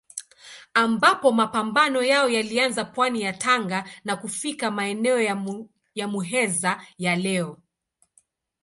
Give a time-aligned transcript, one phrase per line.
[0.73, 5.21] Ambapo mapambano yao yalianza pwani ya Tanga na kufika maeneo
[5.95, 7.57] ya Muheza ya leo.